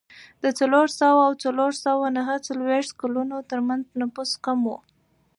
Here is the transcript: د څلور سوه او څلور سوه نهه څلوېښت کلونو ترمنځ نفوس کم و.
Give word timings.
د 0.43 0.45
څلور 0.59 0.87
سوه 0.99 1.21
او 1.27 1.33
څلور 1.43 1.71
سوه 1.85 2.05
نهه 2.17 2.35
څلوېښت 2.47 2.91
کلونو 3.01 3.35
ترمنځ 3.49 3.83
نفوس 3.99 4.31
کم 4.45 4.59
و. 4.65 4.69